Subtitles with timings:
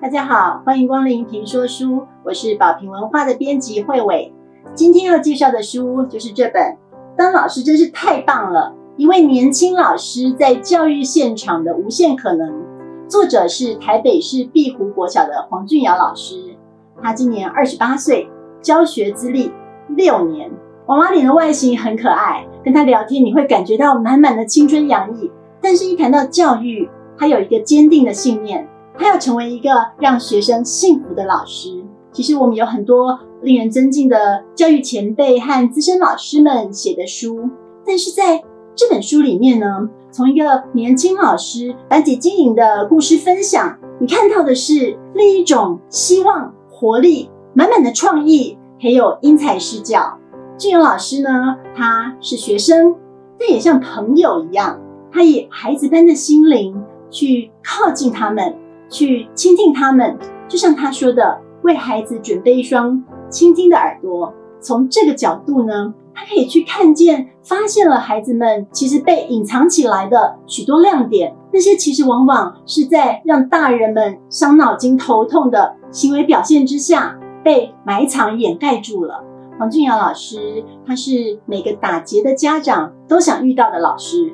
[0.00, 4.32] 大家好，欢迎光临评说书，我是宝瓶文化的编辑慧伟。
[4.72, 6.62] 今天要介绍的书就是这本
[7.16, 12.62] 《当老师真是太棒了》，一位年轻老师在教育现场的无限可能。
[13.08, 16.56] 作者是台北市碧湖国小的黄俊尧老师，
[17.02, 18.30] 他今年二十八岁，
[18.62, 19.52] 教学资历
[19.88, 20.48] 六年。
[20.86, 25.28] 娃娃脸的外形很可爱，跟他聊天你会感觉到满满的青春洋溢。
[25.60, 26.88] 但是，一谈到教育，
[27.18, 28.68] 他有一个坚定的信念。
[28.98, 31.84] 他要成为一个让学生幸福的老师。
[32.10, 37.48] 其实我们有很多令人尊敬的教育前辈和资深老师们写的书，
[37.86, 38.42] 但是在
[38.74, 50.18] 这本书里面呢，从一个年轻老师班级经营的故事分享，你看到的是另一种希望、活力、满满的创意，还有因材施教。
[50.56, 52.96] 俊勇老师呢，他是学生，
[53.38, 54.80] 但也像朋友一样，
[55.12, 58.56] 他以孩子般的心灵去靠近他们。
[58.88, 64.32] 去倾听他们，就像他说的，为孩子准备一双倾听的耳朵。
[64.60, 71.34] 从这个角度呢，他可以去看见、发现了孩子们其实被隐藏起来的许多亮点。
[71.52, 79.24] 那些其实往往是在让大人们伤脑筋、头痛的行为表现之下，被埋藏、掩盖住了。
[79.58, 84.32] 黄俊尧老师，他是每个打劫的家长都想遇到的老师。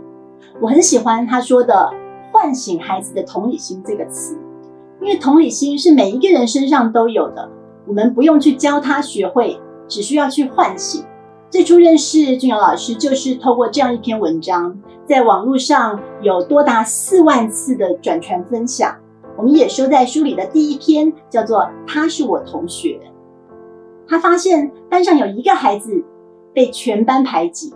[0.60, 1.90] 我很喜欢他说的
[2.32, 4.38] “唤醒孩子的同理心”这个词。
[5.04, 7.50] 因为同理心是每一个人身上都有的，
[7.86, 11.04] 我们不用去教他学会，只需要去唤醒。
[11.50, 18.96] 最初认识俊尧老师，就是透过这样一篇文章，在网络上有多达四万次的转传分享。
[19.36, 22.98] 我们也收在书里的第一篇，叫做《他是我同学》。
[24.08, 26.02] 他发现班上有一个孩子
[26.54, 27.74] 被全班排挤。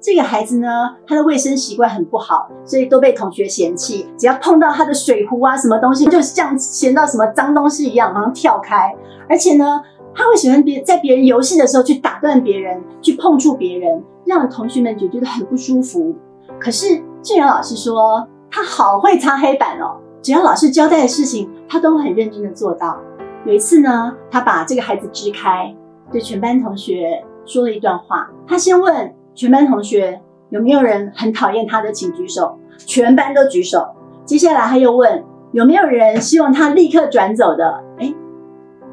[0.00, 0.68] 这个孩子呢，
[1.06, 4.06] 他的卫生习惯很不好，所以都被同学嫌弃。
[4.16, 8.94] 只要碰到他的水壶啊，什么东西，就像嫌到什么脏东西一样，马上跳开。
[9.28, 9.82] 而且呢，
[10.14, 16.14] 他会喜欢别在别人游戏的时候去打断别人，去碰触别人，让同学们觉得很不舒服。
[16.60, 22.96] 可是俊阳老师说，他好会擦黑板哦，只要老师交代的事情，他都很认真的做到。
[23.44, 25.74] 有一次呢，他把这个孩子支开，
[26.12, 28.30] 对全班同学说了一段话。
[28.46, 29.12] 他先问。
[29.36, 32.58] 全班同学有没有人很讨厌他的，请举手。
[32.78, 33.86] 全班都举手。
[34.24, 37.84] 接下来他又问有没有人希望他立刻转走的？
[37.98, 38.14] 哎，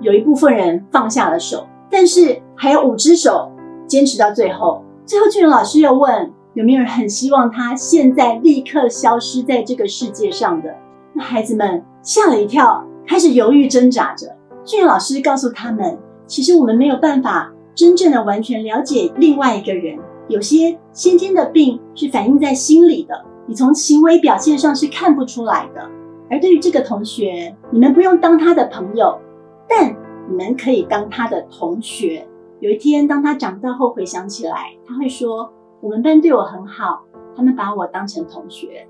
[0.01, 3.51] 有一部分人放下了手，但是还有五只手
[3.87, 4.83] 坚持到最后。
[5.05, 10.75] 最后，俊荣老师又问有没有人很希望他现在立刻消失在这个世界上的？
[11.13, 14.35] 那孩子们吓了一跳，开始犹豫挣扎着。
[14.65, 19.97] 俊荣老师告诉他们，其实我们没有办法真正的完全了解另外一个人。
[20.27, 25.89] 有些先天的病是反映在心里的，你从行为表现上是看不出来的。
[26.29, 29.19] 而对于这个同学，你们不用当他的朋友，
[29.67, 29.95] 但
[30.29, 32.27] 你们可以当他的同学。
[32.59, 35.51] 有一天，当他长大后回想起来，他会说
[35.81, 37.03] ：“我们班对我很好，
[37.35, 38.87] 他们把我当成同学。”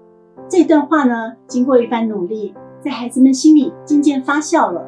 [0.47, 4.85] 这段话呢，经过一番努力，在孩子们心里渐渐发酵了。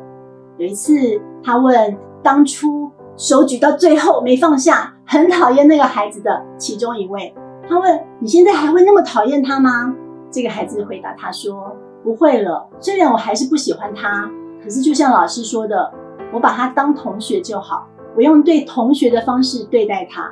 [0.58, 4.95] 有一次，他问当初手举到最后没放下。
[5.06, 7.34] 很讨厌那个孩子的其中一位，
[7.70, 9.96] 他问：“你现在还会那么讨厌他吗？”
[10.32, 14.30] 这个孩子回答他说：“不会了，虽然我还是不喜欢他，
[14.64, 15.94] 可是就像老师说的，
[16.34, 20.30] 我把他当同学就好，我用对同学的方式对待他。”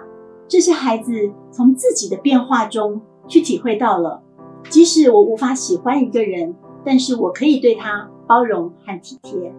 [0.48, 4.22] 这些孩子从自己的变化中去体会到了，
[4.70, 9.54] 即使我无法喜欢一个人，但是我可以对他包容和体贴。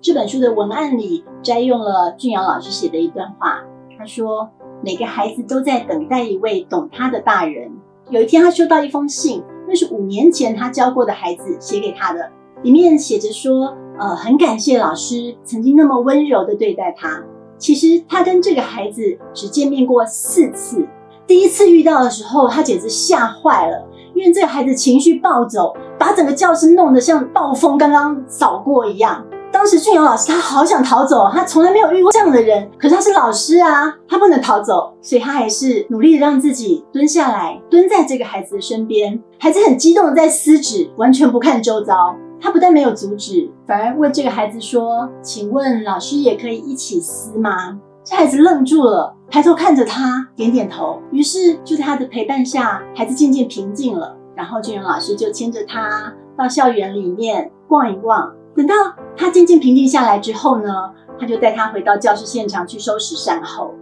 [0.00, 3.62] 这本书的文案里摘用了俊阳老师写的一段话。
[4.00, 4.48] 他说
[4.82, 7.70] ：“每个孩子都在等待一位懂他的大人。”
[8.08, 12.30] 有一天，他收到一封信，那是五年前他教过的孩子写给他的，
[12.62, 17.22] 里面写着说：“呃，很感谢老师曾经那么温柔的对待他。
[17.58, 20.88] 其实他跟这个孩子只见面过四次，
[21.26, 32.70] 第一次遇到的时候，他简直吓坏了，因为这个孩子情绪暴走，把整个教室弄得像暴风刚刚扫过一样。”当时俊勇老师他好想逃走，他从来没有遇过这样的人。
[32.78, 39.20] 可是他是老师啊，他不能逃走，所以他还是努力的让自己蹲下来，蹲在这个孩子的身边。
[39.38, 41.94] 孩子很激动的在撕纸，完全不看周遭。
[42.40, 50.98] 他不但没有阻止，反而问这个孩子说：“请问老师也可以一起撕吗？”这孩子愣住了，抬头看着他，点点头。
[51.12, 54.16] 于是就在他的陪伴下，孩子渐渐平静了。
[54.34, 58.32] 然后俊勇老师就牵着他到校园里面逛一逛。
[58.60, 58.74] 等到
[59.16, 63.72] 他渐渐平静下来之后呢，他就带他回到教室现场去收拾善后。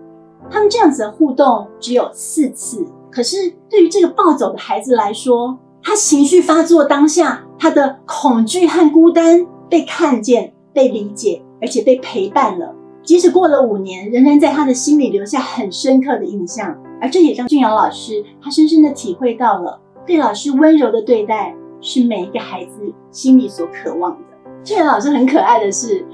[0.49, 12.73] 他们这样子的互动只有四次，可是对于这个暴走的孩子来说，他情绪发作当下，他的恐惧和孤单被看见、被理解，而且被陪伴了。
[13.03, 16.79] 即使过了五年，仍然在他的心里留下很深刻的印象。
[17.01, 24.28] 而这也让俊瑶老师他深深的体会到了，对老师温柔的对待是每一个孩子心里所渴望的。
[24.65, 26.05] 俊瑶老师很可爱的是，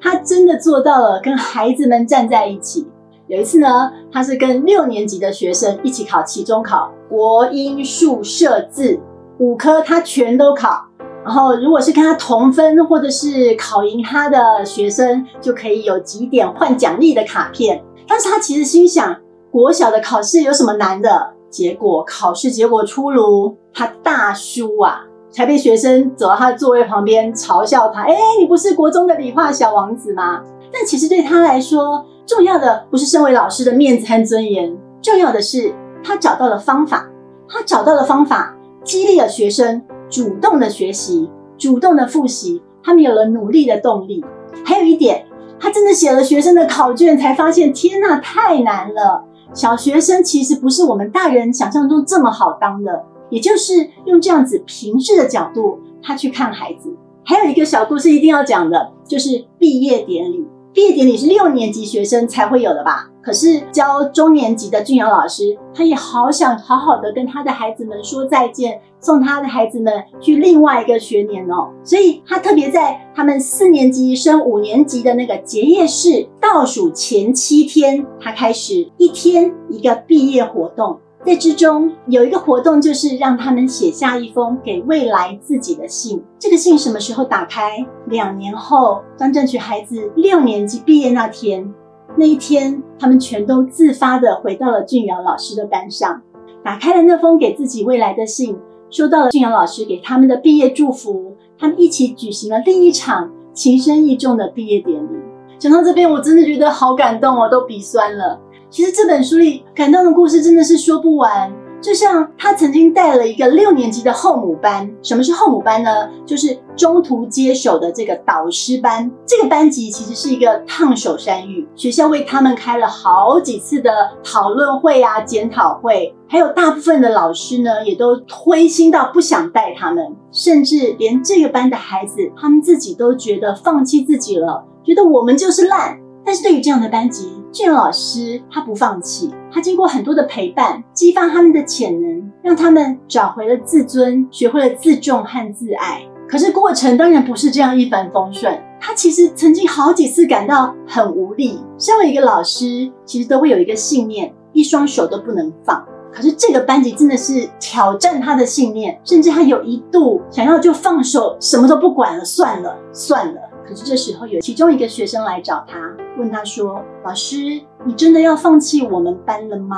[0.00, 2.86] 他真的做到了跟孩子们站在一起。
[3.26, 9.00] 有一次呢，他是跟六年级的学生一起考期中考，国英数社字
[9.38, 10.86] 五科他全都考。
[11.24, 17.82] 然后，如果是跟他同分或者是考赢他的学生，就可以有几点换奖励的卡片。
[18.06, 19.16] 但是他其实心想，
[19.50, 21.32] 国小的考试有什么难的？
[21.48, 30.40] 结果考试结果出炉，他大输啊，才被学生走到他的座位旁边嘲笑他：“哎，你不是国中的理化小王子吗？”
[30.72, 37.08] 但其实对他来说，重要的不是身为老师的面子和尊严，重要的是他找到了方法，
[37.48, 38.54] 他找到了方法，
[38.84, 39.82] 激励了学生。
[40.10, 41.28] 主动的学习，
[41.58, 44.24] 主动的复习，他们有了努力的动力。
[44.64, 45.26] 还有一点，
[45.58, 49.24] 他真的写了学生的考卷，才发现天呐，太难了。
[49.52, 53.04] 小学生其实不是我们大人想象中这么好当的。
[53.30, 56.94] 也就是用这样子平视的角度，他去看孩子。
[57.24, 60.44] 还有一个小故事一定要讲的，就是毕业典礼。
[60.72, 63.08] 毕业典礼是六年级学生才会有的吧？
[63.22, 71.70] 可是教中年级的俊瑶老师，他也好想好好的跟他的孩子们说再见，送他的孩子们去另外一个学年哦。
[71.84, 80.98] 所以他特别在他们四年级升五年级的那个结业式倒数前七天，他开始一天一个毕业活动。
[81.24, 86.22] 在之中有一个活动，就是让他们写下一封给未来自己的信。
[86.38, 87.84] 这个信什么时候打开？
[88.08, 91.72] 两年后，张正取孩子六年级毕业那天，
[92.16, 96.20] 那一天，他们全都自发的回到了俊瑶老师的班上，
[96.62, 98.58] 打开了那封给自己未来的信，
[98.90, 101.34] 收到了俊瑶老师给他们的毕业祝福。
[101.58, 105.16] 他们一起举行了另一场情深意重的毕业典礼。
[105.58, 108.38] 讲到这边，我真的觉得好感动哦，都鼻酸了。
[108.74, 111.48] 其实这本书里感动的故事真的是说不完，
[111.80, 114.90] 就像他曾经带了一个六年级的后母班。
[115.00, 116.10] 什么是后母班呢？
[116.26, 119.08] 就是中途接手的这个导师班。
[119.24, 123.92] 这个班级其实是一个烫手山芋，学校为他们开了好几次的
[124.24, 136.00] 讨论会啊、检讨会，还有大部分的老师呢也都灰心到不想带他们，甚至连这个班的孩子，他们自己都觉得放弃自己了，觉得我们就是烂。
[136.24, 146.02] 但是对于这样的班级，俊老师他不放弃，他经过很多的陪伴，激发他们的潜能，让他们找回了自尊，学会了自重和自爱。
[146.26, 151.60] 可是过程当然不是这样一帆风顺，他其实曾经好几次感到很无力。
[151.78, 155.84] 身为一个老师，其实都会有一个信念，一双手都不能放。
[156.10, 163.40] 可是这个班级真的是挑战他的信念，甚至他有一度想要就放手，什么都不管了，算了，算了。
[163.66, 165.76] 可是这时候有其中一个学生来找他，
[166.16, 167.36] 问他说：“老师，
[167.84, 169.76] 你真的要放弃我们班了吗？”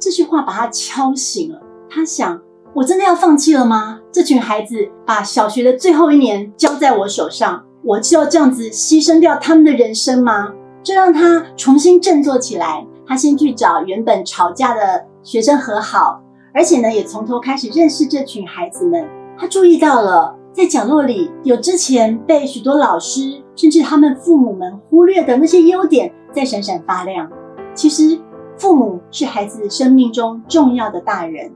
[0.00, 1.60] 这句话把他敲醒了。
[1.88, 2.40] 他想
[2.74, 4.00] ：“我真的要放弃了吗？
[4.10, 10.52] 这群孩子把小学的最后一年交在我手上，我就要这样子牺牲掉他们的人生吗？”
[10.82, 12.86] 这让他重新振作起来。
[13.06, 16.22] 他先去找原本吵架的学生和好，
[16.54, 19.06] 而且呢，也从头开始认识这群孩子们。
[19.36, 20.36] 他注意到了。
[20.52, 27.30] 在角落里有之前被许多老师甚至他们父母们忽略的那些优点在闪闪发亮。
[27.72, 28.18] 其实，
[28.58, 31.52] 父母是孩子生命中重要的大人，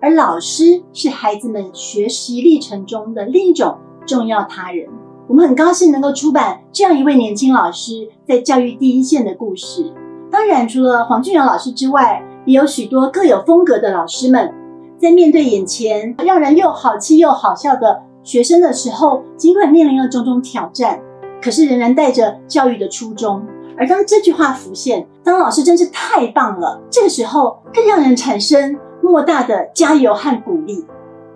[0.00, 4.88] 而老师是孩子们学习历程中的另一种重要他人。
[5.28, 9.94] 我们很高兴能够出版这样一位年轻老师在教育第一线的故事。
[10.32, 14.52] 当然，除了黄俊尧老师之外，也有许多各有风格的老师们。
[15.00, 21.00] 在面对眼前让人又好气又好笑的学生的时候，尽管面临了种种挑战，
[21.40, 23.42] 可是仍然带着教育的初衷。
[23.78, 30.84] 而当这句话浮现，当老师真是太棒了，这个时候更让人产生莫大的加油和鼓励。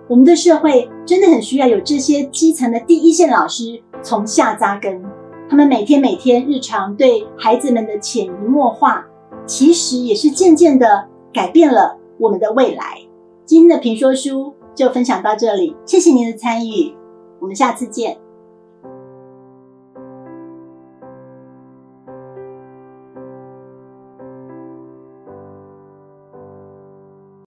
[0.07, 5.01] 我们的社会真的很需要有这些基层的第一线老师从下扎根，
[5.49, 9.03] 他们每天每天日常对孩子们的潜移默化，
[9.47, 12.99] 其实也是渐渐的改变了我们的未来。
[13.45, 16.95] 今天的评说书就分享到这里，谢谢您的参与，
[17.39, 18.17] 我们下次见。